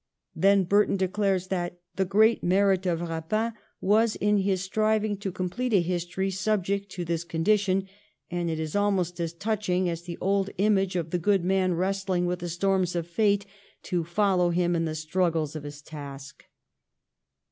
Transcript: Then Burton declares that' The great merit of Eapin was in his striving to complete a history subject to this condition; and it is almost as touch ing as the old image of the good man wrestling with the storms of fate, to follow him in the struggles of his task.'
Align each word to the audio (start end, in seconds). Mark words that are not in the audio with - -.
Then 0.35 0.63
Burton 0.63 0.97
declares 0.97 1.49
that' 1.49 1.77
The 1.97 2.05
great 2.05 2.43
merit 2.43 2.87
of 2.87 3.01
Eapin 3.01 3.53
was 3.79 4.15
in 4.15 4.39
his 4.39 4.63
striving 4.63 5.15
to 5.17 5.31
complete 5.31 5.73
a 5.73 5.79
history 5.79 6.31
subject 6.31 6.89
to 6.93 7.05
this 7.05 7.23
condition; 7.23 7.87
and 8.31 8.49
it 8.49 8.59
is 8.59 8.75
almost 8.75 9.19
as 9.19 9.31
touch 9.31 9.69
ing 9.69 9.87
as 9.87 10.01
the 10.01 10.17
old 10.19 10.49
image 10.57 10.95
of 10.95 11.11
the 11.11 11.19
good 11.19 11.45
man 11.45 11.75
wrestling 11.75 12.25
with 12.25 12.39
the 12.39 12.49
storms 12.49 12.95
of 12.95 13.05
fate, 13.05 13.45
to 13.83 14.03
follow 14.03 14.49
him 14.49 14.75
in 14.75 14.85
the 14.85 14.95
struggles 14.95 15.55
of 15.55 15.61
his 15.61 15.83
task.' 15.83 16.45